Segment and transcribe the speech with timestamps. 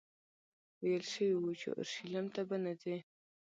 [0.83, 2.97] ویل شوي وو چې اورشلیم ته به نه ځې.